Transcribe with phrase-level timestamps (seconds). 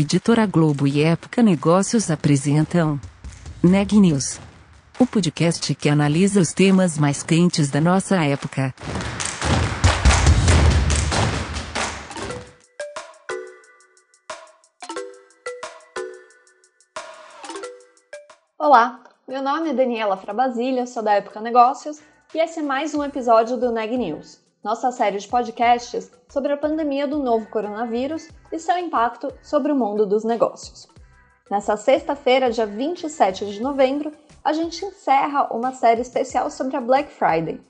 [0.00, 3.00] Editora Globo e Época Negócios apresentam
[3.60, 4.38] Neg News,
[4.96, 8.72] o podcast que analisa os temas mais quentes da nossa época.
[18.56, 22.00] Olá, meu nome é Daniela Frabasília, sou da Época Negócios
[22.32, 26.56] e esse é mais um episódio do Neg News, nossa série de podcasts sobre a
[26.56, 30.88] pandemia do novo coronavírus e seu impacto sobre o mundo dos negócios.
[31.50, 34.12] Nessa sexta-feira, dia 27 de novembro,
[34.44, 37.60] a gente encerra uma série especial sobre a Black Friday.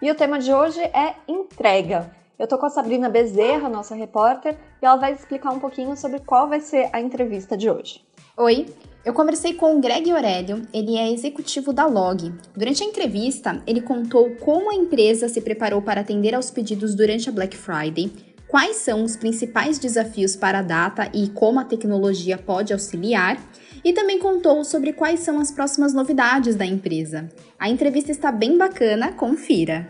[0.00, 2.10] E o tema de hoje é entrega.
[2.38, 6.20] Eu tô com a Sabrina Bezerra, nossa repórter, e ela vai explicar um pouquinho sobre
[6.20, 8.04] qual vai ser a entrevista de hoje.
[8.36, 8.66] Oi,
[9.06, 12.34] eu conversei com o Greg Aurélio, ele é executivo da Log.
[12.56, 17.28] Durante a entrevista, ele contou como a empresa se preparou para atender aos pedidos durante
[17.28, 18.10] a Black Friday,
[18.48, 23.40] quais são os principais desafios para a data e como a tecnologia pode auxiliar,
[23.84, 27.28] e também contou sobre quais são as próximas novidades da empresa.
[27.56, 29.88] A entrevista está bem bacana, confira!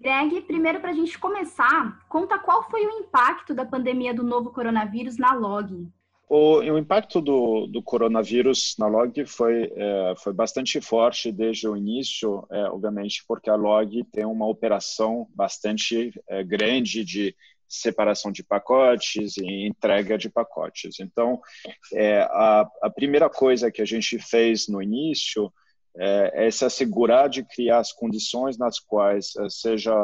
[0.00, 4.50] Greg, primeiro para a gente começar, conta qual foi o impacto da pandemia do novo
[4.50, 5.86] coronavírus na Log.
[6.28, 11.74] O, o, impacto do, do, coronavírus na Log foi, é, foi bastante forte desde o
[11.74, 17.34] início, é, obviamente, porque a Log tem uma operação bastante é, grande de
[17.66, 21.00] separação de pacotes e entrega de pacotes.
[21.00, 21.40] Então,
[21.94, 25.50] é, a, a, primeira coisa que a gente fez no início
[25.96, 29.94] é, é se assegurar de criar as condições nas quais, é, seja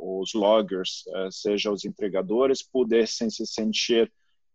[0.00, 4.08] os loggers, seja os entregadores, pudessem se sentir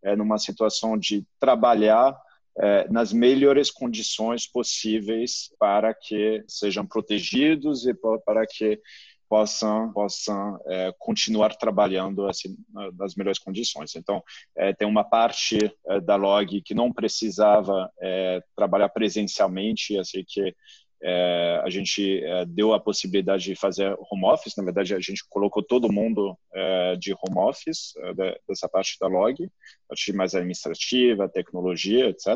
[0.03, 2.17] é, numa situação de trabalhar
[2.57, 7.93] é, nas melhores condições possíveis para que sejam protegidos e
[8.25, 8.79] para que
[9.27, 12.55] possam possam é, continuar trabalhando assim
[12.95, 13.95] nas melhores condições.
[13.95, 14.21] Então,
[14.55, 20.55] é, tem uma parte é, da log que não precisava é, trabalhar presencialmente, assim que
[21.05, 24.55] é, a gente é, deu a possibilidade de fazer home office.
[24.55, 29.07] Na verdade, a gente colocou todo mundo é, de home office, é, dessa parte da
[29.07, 29.49] log,
[29.87, 32.27] parte mais administrativa, tecnologia, etc.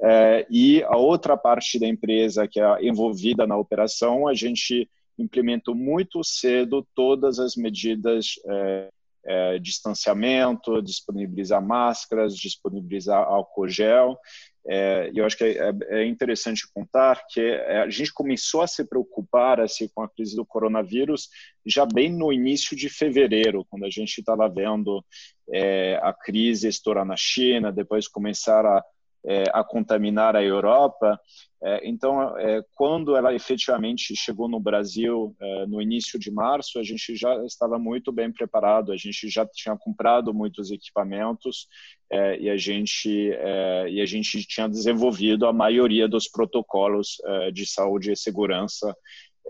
[0.00, 5.74] É, e a outra parte da empresa que é envolvida na operação, a gente implementou
[5.74, 8.88] muito cedo todas as medidas é,
[9.26, 14.18] é, distanciamento, disponibilizar máscaras, disponibilizar álcool gel
[14.66, 18.82] é, eu acho que é, é, interessante contar que é, a gente começou a se
[18.84, 21.28] preocupar assim, com a crise do coronavírus
[21.66, 25.04] já bem no início de fevereiro, quando a gente estava vendo
[25.52, 28.82] é, a crise estourar na China, depois começar a
[29.26, 31.18] é, a contaminar a Europa.
[31.62, 36.82] É, então, é, quando ela efetivamente chegou no Brasil é, no início de março, a
[36.82, 41.66] gente já estava muito bem preparado, a gente já tinha comprado muitos equipamentos
[42.10, 47.16] é, e, a gente, é, e a gente tinha desenvolvido a maioria dos protocolos
[47.52, 48.94] de saúde e segurança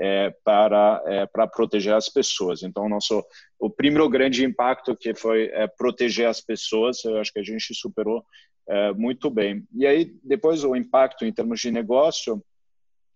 [0.00, 2.62] é, para, é, para proteger as pessoas.
[2.62, 3.24] Então, nosso,
[3.58, 7.74] o primeiro grande impacto que foi é, proteger as pessoas, eu acho que a gente
[7.74, 8.24] superou
[8.68, 9.66] é, muito bem.
[9.74, 12.42] E aí, depois, o impacto em termos de negócio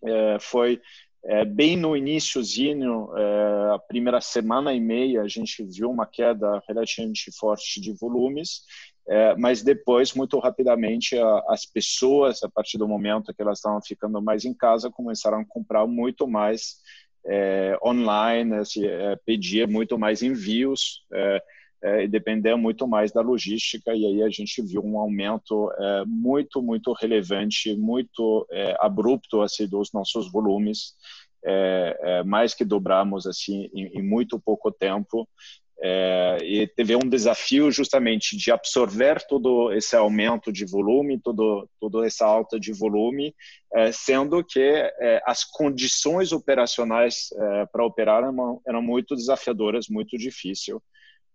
[0.05, 0.81] é, foi
[1.25, 3.11] é, bem no iníciozinho,
[3.75, 8.63] a primeira semana e meia, a gente viu uma queda relativamente forte de volumes
[9.09, 13.81] é, mas depois, muito rapidamente, a, as pessoas, a partir do momento que elas estavam
[13.81, 16.77] ficando mais em casa, começaram a comprar muito mais
[17.27, 21.03] é, online, assim, é, pedir muito mais envios
[21.83, 23.95] é, é, e depender muito mais da logística.
[23.95, 28.47] E aí a gente viu um aumento é, muito, muito relevante, muito
[28.81, 30.95] abrupto assim, dos nossos volumes.
[32.27, 35.29] mais que dobramos assim em, em muito pouco tempo
[35.81, 42.05] é, e teve um desafio justamente de absorver todo esse aumento de volume, todo, toda
[42.05, 43.33] essa alta de volume,
[43.73, 50.19] é, sendo que é, as condições operacionais é, para operar eram, eram, muito desafiadoras, muito
[50.19, 50.83] difícil.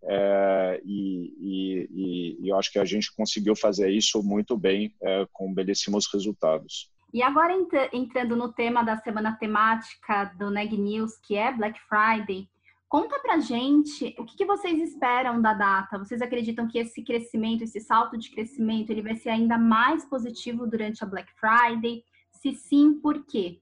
[0.06, 5.26] É, e, e, e, eu acho que a gente conseguiu fazer isso muito bem, é,
[5.32, 6.92] com belíssimos resultados.
[7.14, 7.54] E agora
[7.94, 12.50] entrando no tema da semana temática do Neg News, que é Black Friday,
[12.94, 15.98] Conta pra gente o que, que, vocês esperam da data.
[15.98, 20.68] Vocês acreditam que esse crescimento, esse salto de crescimento, ele vai ser ainda mais positivo
[20.68, 22.04] durante a Black Friday?
[22.30, 23.60] Se sim, por quê?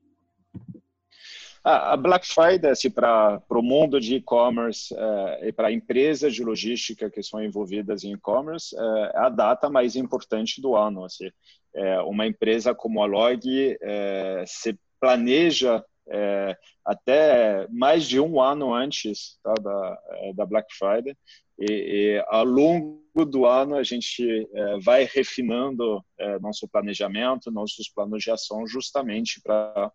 [1.64, 7.10] A Black Friday, assim, para o mundo de e-commerce é, e para empresas de logística
[7.10, 11.06] que são envolvidas em e-commerce, é, é a data mais importante do ano.
[11.06, 11.30] Assim.
[11.76, 18.74] É, uma empresa como a Log é, se planeja é, até mais de um ano
[18.74, 20.00] antes tá, da,
[20.36, 21.16] da Black Friday
[21.58, 27.88] e, e, ao longo do ano a gente é, vai refinando é, nosso planejamento, nossos
[27.88, 29.92] planos de ação, justamente para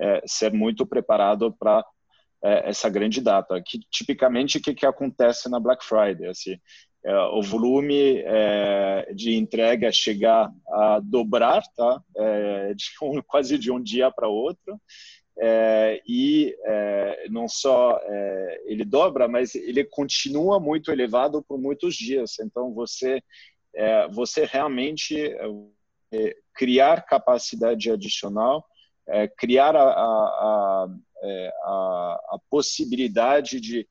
[0.00, 1.84] é, ser muito preparado para
[2.42, 3.60] é, essa grande data.
[3.64, 6.28] Que tipicamente o que, que acontece na Black Friday?
[6.28, 6.56] Assim,
[7.04, 12.02] é, o volume é, de entrega chegar a dobrar, tá?
[12.74, 14.80] de um, quase de um dia para outro.
[15.42, 21.94] É, e é, não só é, ele dobra, mas ele continua muito elevado por muitos
[21.94, 22.38] dias.
[22.40, 23.22] Então você
[23.74, 25.16] é, você realmente
[26.12, 28.64] é, criar capacidade adicional,
[29.10, 30.88] é, criar a, a,
[31.64, 33.86] a, a, possibilidade de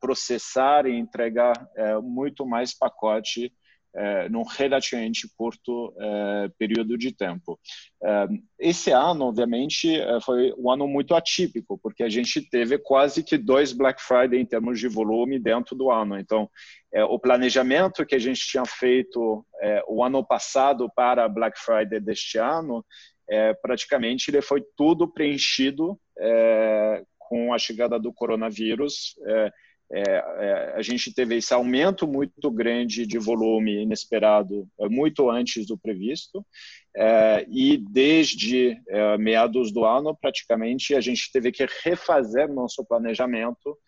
[0.00, 1.54] processar e entregar
[2.02, 3.52] muito mais pacote
[3.96, 7.58] é, num relativamente curto é, período de tempo.
[8.02, 8.28] É,
[8.58, 13.38] esse ano, obviamente, é, foi um ano muito atípico, porque a gente teve quase que
[13.38, 16.18] dois Black Friday em termos de volume dentro do ano.
[16.18, 16.48] Então,
[16.92, 21.98] é, o planejamento que a gente tinha feito é, o ano passado para Black Friday
[21.98, 22.84] deste ano,
[23.60, 25.98] praticamente ele foi tudo preenchido
[27.18, 29.14] com a chegada do coronavírus.
[29.26, 29.52] É,
[29.92, 35.78] é, a gente teve esse aumento muito grande de volume inesperado é, muito antes do
[35.78, 36.44] previsto
[36.96, 43.78] é, e desde é, meados do ano praticamente a gente teve que refazer nosso planejamento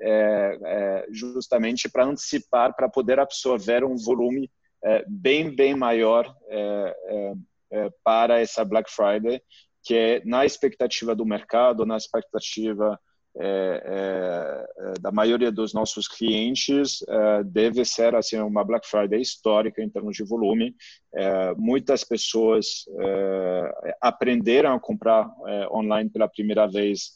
[0.00, 4.48] é, justamente para antecipar para poder absorver um volume
[5.08, 6.32] bem bem maior
[8.02, 9.40] para essa Black Friday
[9.84, 12.98] que é na expectativa do mercado na expectativa
[13.40, 19.80] é, é, da maioria dos nossos clientes é, deve ser assim uma Black Friday histórica
[19.80, 20.74] em termos de volume.
[21.56, 22.84] Muitas pessoas
[24.00, 25.30] aprenderam a comprar
[25.70, 27.12] online pela primeira vez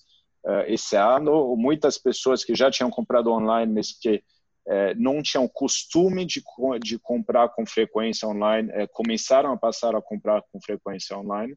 [0.66, 1.56] esse ano.
[1.56, 4.22] Muitas pessoas que já tinham comprado online, mas que
[4.66, 6.42] é, não tinham costume de,
[6.82, 11.54] de comprar com frequência online, é, começaram a passar a comprar com frequência online.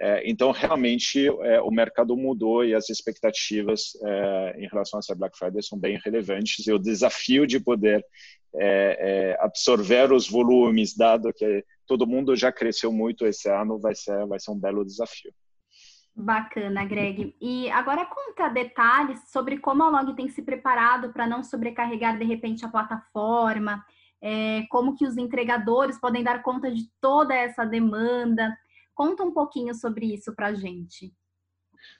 [0.00, 5.14] É, então, realmente, é, o mercado mudou e as expectativas é, em relação a essa
[5.14, 6.66] Black Friday são bem relevantes.
[6.66, 8.04] E o desafio de poder
[8.56, 14.26] é, absorver os volumes, dado que todo mundo já cresceu muito esse ano, vai ser,
[14.26, 15.32] vai ser um belo desafio.
[16.16, 17.34] Bacana, Greg.
[17.40, 22.24] E agora conta detalhes sobre como a Log tem se preparado para não sobrecarregar de
[22.24, 23.84] repente a plataforma,
[24.22, 28.56] é, como que os entregadores podem dar conta de toda essa demanda.
[28.94, 31.12] Conta um pouquinho sobre isso para a gente.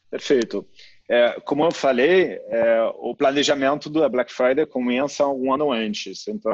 [0.08, 0.66] Perfeito.
[1.10, 6.28] É, como eu falei, é, o planejamento da Black Friday começa um ano antes.
[6.28, 6.52] Então,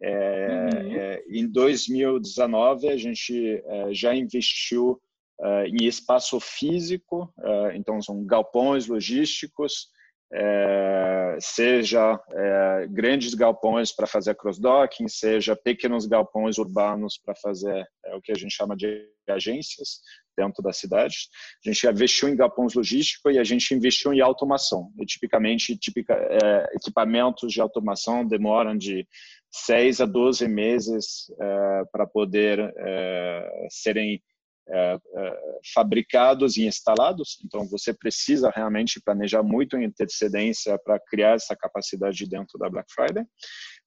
[0.00, 0.92] é, uhum.
[0.92, 5.00] É, em 2019, a gente é, já investiu
[5.42, 9.88] uh, em espaço físico, uh, então são galpões logísticos,
[10.32, 12.18] uh, seja
[12.90, 18.54] grandes galpões para fazer cross-docking, seja pequenos galpões urbanos para fazer o que a gente
[18.54, 20.00] chama de agências
[20.36, 21.14] dentro da cidade.
[21.64, 24.90] A gente investiu em galpões logísticos e a gente investiu em automação.
[24.98, 26.16] E, tipicamente, tipica,
[26.72, 29.06] equipamentos de automação demoram de
[29.50, 31.26] 6 a 12 meses
[31.92, 32.72] para poder
[33.70, 34.22] serem
[34.68, 37.38] é, é, fabricados e instalados.
[37.44, 42.92] Então, você precisa realmente planejar muito em antecedência para criar essa capacidade dentro da Black
[42.92, 43.24] Friday.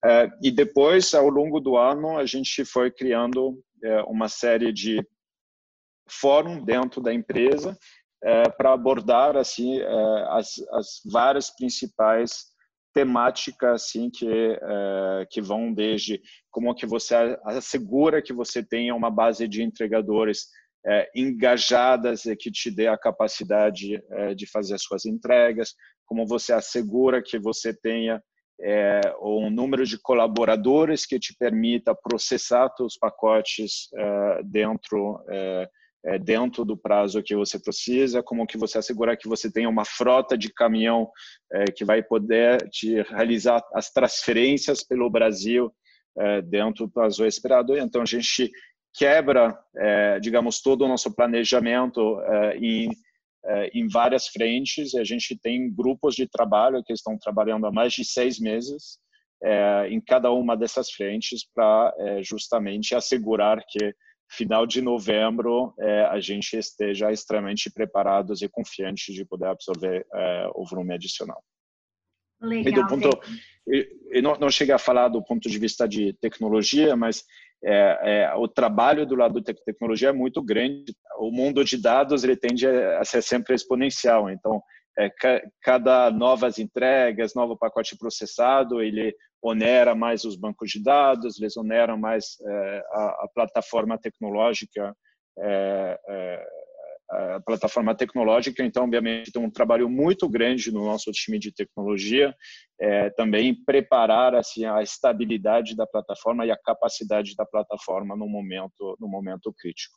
[0.04, 5.06] É, e depois, ao longo do ano, a gente foi criando é, uma série de
[6.08, 7.78] fóruns dentro da empresa
[8.24, 9.88] é, para abordar assim é,
[10.30, 12.54] as, as várias principais
[12.94, 14.26] temáticas assim que
[15.30, 17.14] que vão desde como que você
[17.44, 20.46] assegura que você tenha uma base de entregadores
[20.88, 25.74] é, engajadas e que te dê a capacidade é, de fazer as suas entregas,
[26.06, 28.22] como você assegura que você tenha
[28.62, 35.70] é, um número de colaboradores que te permita processar os pacotes é, dentro é,
[36.08, 39.84] é, dentro do prazo que você precisa, como que você assegura que você tenha uma
[39.84, 41.10] frota de caminhão
[41.76, 45.74] que vai poder te realizar as transferências pelo Brasil
[46.48, 47.76] dentro do prazo esperado.
[47.76, 48.52] Então a gente
[48.98, 52.90] quebra, é, digamos, todo o nosso planejamento é, em,
[53.46, 54.96] é, em várias frentes.
[54.96, 59.00] A gente tem grupos de trabalho que estão trabalhando há mais de seis meses
[59.44, 63.94] é, em cada uma dessas frentes para é, justamente assegurar que
[64.28, 70.06] final de novembro é, a gente esteja extremamente preparados e confiantes de poder absorver
[70.56, 71.44] o volume adicional.
[72.42, 72.74] Legal.
[72.74, 73.10] E do ponto,
[73.68, 77.24] eu não, não cheguei a falar do ponto de vista de tecnologia, mas
[77.64, 80.96] é, é, o trabalho do lado da tecnologia é muito grande.
[81.20, 84.30] O mundo de dados ele tende a ser sempre exponencial.
[84.30, 84.62] Então,
[84.98, 91.40] é, ca, cada novas entregas, novo pacote processado, ele onera mais os bancos de dados,
[91.40, 92.38] eles oneram mais
[92.92, 94.96] a, a plataforma tecnológica
[97.10, 102.34] a plataforma tecnológica, então, obviamente, tem um trabalho muito grande no nosso time de tecnologia,
[102.80, 108.96] é, também preparar assim, a estabilidade da plataforma e a capacidade da plataforma no momento,
[109.00, 109.96] no momento crítico.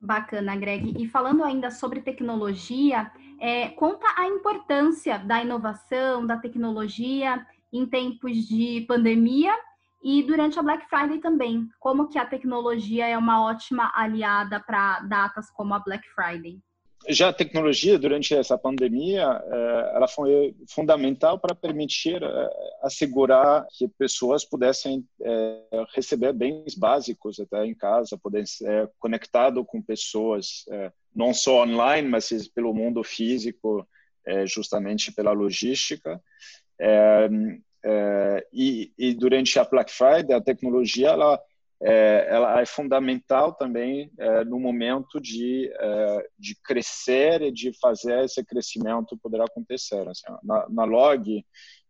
[0.00, 0.94] Bacana, Greg.
[0.98, 8.48] E falando ainda sobre tecnologia, é, conta a importância da inovação, da tecnologia em tempos
[8.48, 9.54] de pandemia
[10.02, 15.00] e durante a Black Friday também, como que a tecnologia é uma ótima aliada para
[15.00, 16.58] datas como a Black Friday?
[17.08, 22.50] Já a tecnologia durante essa pandemia, eh, ela foi fundamental para permitir eh,
[22.82, 29.80] assegurar que pessoas pudessem eh, receber bens básicos até em casa, poderem ser conectado com
[29.80, 30.66] pessoas
[31.14, 33.86] não só online, mas pelo mundo físico,
[34.46, 36.22] justamente pela logística.
[37.82, 41.40] É, e, e, durante a Black Friday, a tecnologia ela,
[41.82, 48.24] é, ela é fundamental também é, no momento de, é, de crescer e de fazer
[48.24, 50.06] esse crescimento poder acontecer.
[50.08, 51.44] Assim, na, na, Log,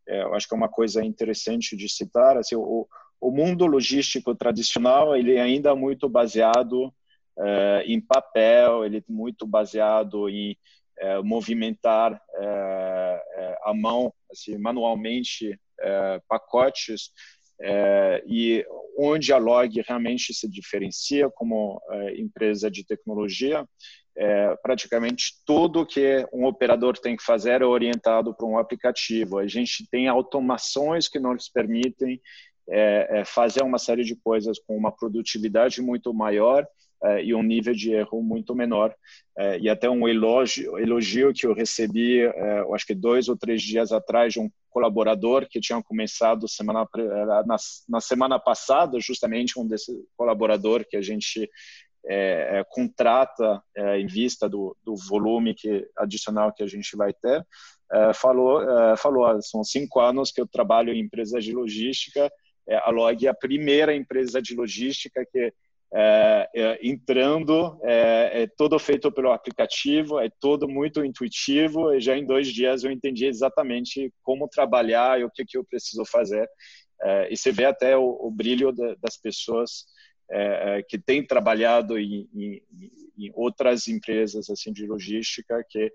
[0.08, 2.86] é, eu acho que é uma coisa interessante de citar, assim, o,
[3.20, 6.94] o mundo logístico tradicional ele é ainda muito baseado
[7.36, 10.56] é, em papel, ele é muito baseado em
[11.24, 12.20] movimentar
[13.64, 17.10] a mão assim, manualmente é, pacotes
[17.60, 18.64] é, e
[18.98, 23.66] onde a Log realmente se diferencia como é, empresa de tecnologia,
[24.16, 29.38] é, praticamente tudo que um operador tem que fazer é orientado para um aplicativo.
[29.38, 32.20] A gente tem automações que nos permitem
[32.68, 36.66] é, é, fazer uma série de coisas com uma produtividade muito maior
[37.02, 38.94] é, e um nível de erro muito menor.
[39.36, 43.62] É, e até um elogio, elogio que eu recebi, é, acho que dois ou três
[43.62, 46.86] dias atrás, de um colaborador que tinha começado semana,
[47.46, 47.56] na,
[47.88, 51.50] na semana passada, justamente um desse colaborador que a gente
[52.06, 57.12] é, é, contrata é, em vista do, do, volume que, adicional que a gente vai
[57.12, 57.44] ter,
[58.14, 58.62] falou,
[58.96, 62.30] falou, são cinco anos que eu trabalho em empresa de logística,
[62.84, 65.52] a Log é a primeira empresa de logística que
[65.92, 71.92] é, é, entrando, é, é, todo feito pelo aplicativo, é todo muito intuitivo.
[71.92, 75.64] E já em dois dias eu entendi exatamente como trabalhar e o que, que eu
[75.64, 76.48] preciso fazer.
[77.02, 79.84] É, e você vê até o, o brilho de, das pessoas
[80.30, 82.62] é, é, que têm trabalhado em, em,
[83.18, 85.92] em, outras empresas assim de logística que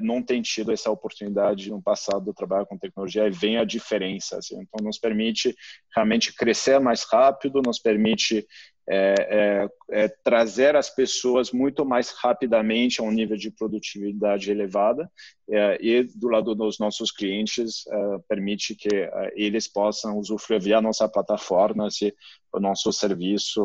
[0.00, 4.38] não têm tido essa oportunidade no passado de trabalhar com tecnologia e vem a diferença.
[4.38, 4.58] Assim.
[4.58, 5.54] Então, nos permite
[5.94, 8.46] realmente crescer mais rápido, nos permite
[8.90, 15.12] é, é, é, trazer as pessoas muito mais rapidamente a um nível de produtividade elevada
[15.50, 20.80] é, e do lado dos nossos clientes é, permite que é, eles possam usufruir via
[20.80, 22.14] nossa plataforma se
[22.50, 23.62] o nosso serviço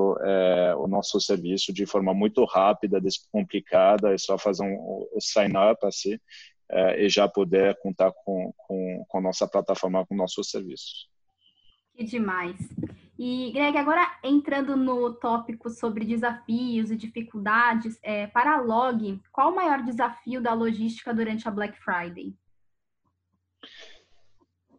[0.78, 5.86] o nosso serviço de forma muito rápida descomplicada é só fazer um, um sign up
[5.86, 6.20] assim
[6.98, 11.08] e já poder contar com, com, com a nossa plataforma com nossos serviços.
[11.96, 12.58] Que demais
[13.18, 19.52] e, Greg, agora entrando no tópico sobre desafios e dificuldades, é, para a Log, qual
[19.52, 22.34] o maior desafio da logística durante a Black Friday?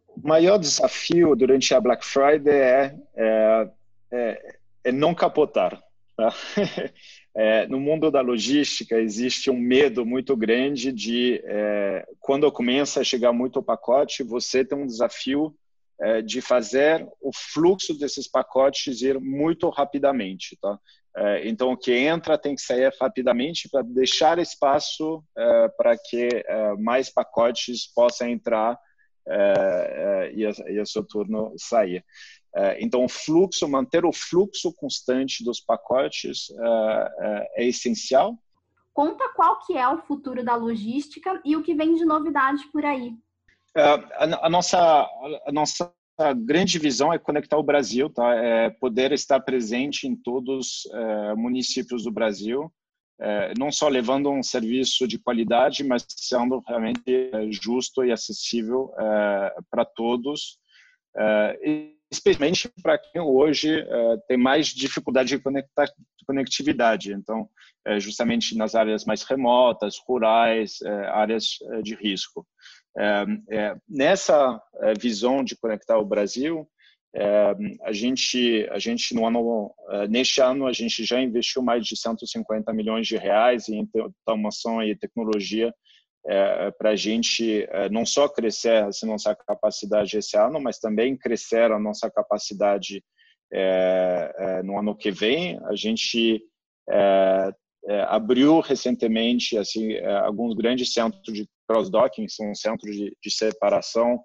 [0.09, 3.71] O maior desafio durante a Black Friday é, é,
[4.11, 5.81] é, é não capotar.
[6.15, 6.29] Tá?
[7.37, 13.03] É, no mundo da logística existe um medo muito grande de é, quando começa a
[13.03, 15.53] chegar muito pacote, você tem um desafio
[15.99, 20.77] é, de fazer o fluxo desses pacotes ir muito rapidamente, tá?
[21.17, 26.27] É, então, o que entra tem que sair rapidamente para deixar espaço é, para que
[26.45, 28.77] é, mais pacotes possam entrar
[29.27, 32.03] é, é, e, a, e seu turno sair.
[32.79, 36.47] então, o fluxo, manter o fluxo constante dos pacotes
[37.55, 38.37] é essencial.
[38.93, 42.85] Conta qual que é o futuro da logística e o que vem de novidade por
[42.85, 43.13] aí.
[43.75, 44.79] É, a, a, nossa,
[45.45, 45.93] a nossa
[46.45, 48.33] grande visão é conectar o Brasil, tá?
[48.33, 52.71] É poder estar presente em todos os é, municípios do Brasil,
[53.19, 58.93] é, não só levando um serviço de qualidade, mas sendo realmente é, justo e acessível
[58.97, 60.57] é, para todos,
[62.11, 63.85] especialmente para quem hoje
[64.27, 65.87] tem mais dificuldade de conectar,
[66.27, 67.13] conectividade.
[67.13, 67.49] Então,
[67.99, 70.81] justamente nas áreas mais remotas, rurais,
[71.13, 72.45] áreas de risco.
[72.97, 76.67] É, é, nessa é, visão de conectar o Brasil,
[77.85, 79.73] a gente, a gente no ano,
[80.09, 83.89] neste ano a gente já investiu mais de 150 milhões de reais em
[84.27, 85.73] automação e tecnologia
[86.27, 91.15] é, para a gente é, não só crescer a nossa capacidade esse ano, mas também
[91.15, 93.03] crescer a nossa capacidade
[93.53, 95.59] é, no ano que vem.
[95.65, 96.43] A gente
[98.07, 104.21] abriu recentemente assim alguns grandes centros de cross-docking, são centros de, de separação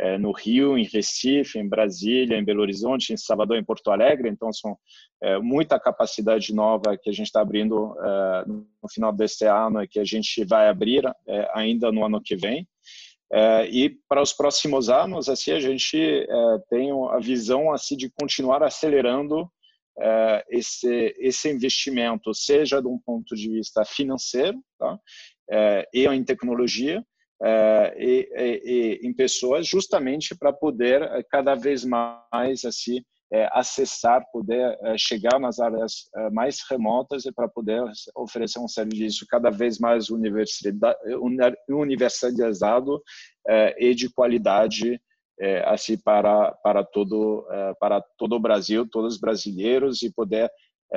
[0.00, 4.28] é, no Rio, em Recife, em Brasília, em Belo Horizonte, em Salvador, em Porto Alegre.
[4.28, 4.78] Então, são
[5.20, 9.88] é, muita capacidade nova que a gente está abrindo é, no final deste ano e
[9.88, 12.66] que a gente vai abrir é, ainda no ano que vem.
[13.30, 18.10] É, e para os próximos anos, assim, a gente é, tem a visão assim de
[18.10, 19.50] continuar acelerando
[20.48, 24.96] esse esse investimento, seja de um ponto de vista financeiro, tá?
[25.94, 27.02] E em tecnologia,
[27.40, 28.28] é, e,
[28.64, 33.00] e, em pessoas justamente para poder eh, cada vez mais assim
[33.30, 37.80] é, acessar, poder é, chegar nas áreas mais remotas e para poder
[38.16, 40.08] oferecer um serviço cada vez mais
[41.68, 43.02] universalizado
[43.78, 44.98] e de qualidade
[45.66, 47.46] assim para para todo
[47.78, 50.50] para todo o Brasil, todos os brasileiros e poder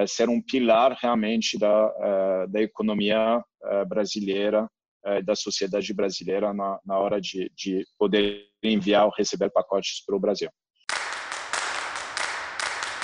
[0.07, 3.43] ser um pilar realmente da da economia
[3.87, 4.67] brasileira
[5.03, 10.15] eh, da sociedade brasileira na, na hora de, de poder enviar ou receber pacotes para
[10.15, 10.47] o Brasil.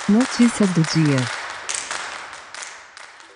[0.08, 1.16] Notícias do dia.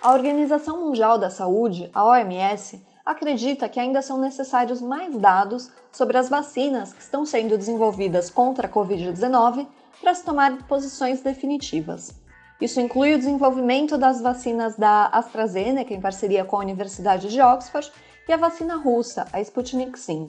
[0.01, 6.17] A Organização Mundial da Saúde, a OMS, acredita que ainda são necessários mais dados sobre
[6.17, 9.67] as vacinas que estão sendo desenvolvidas contra a Covid-19
[10.01, 12.22] para se tomar posições definitivas.
[12.63, 17.91] Isso inclui o desenvolvimento das vacinas da AstraZeneca em parceria com a Universidade de Oxford
[18.29, 20.29] e a vacina russa, a Sputnik V.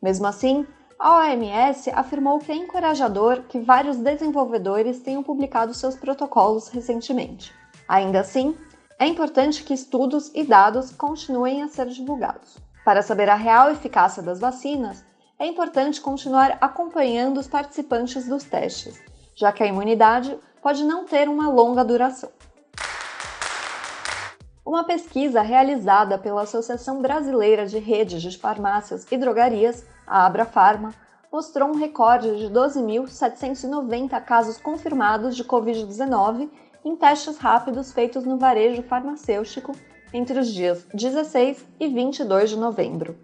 [0.00, 0.66] Mesmo assim,
[0.98, 7.52] a OMS afirmou que é encorajador que vários desenvolvedores tenham publicado seus protocolos recentemente.
[7.86, 8.56] Ainda assim,
[8.98, 12.56] é importante que estudos e dados continuem a ser divulgados.
[12.86, 15.04] Para saber a real eficácia das vacinas,
[15.38, 18.98] é importante continuar acompanhando os participantes dos testes,
[19.34, 20.34] já que a imunidade
[20.66, 22.28] pode não ter uma longa duração.
[24.66, 30.92] Uma pesquisa realizada pela Associação Brasileira de Redes de Farmácias e Drogarias, a Abrafarma,
[31.30, 36.50] mostrou um recorde de 12.790 casos confirmados de Covid-19
[36.84, 39.70] em testes rápidos feitos no varejo farmacêutico
[40.12, 43.16] entre os dias 16 e 22 de novembro.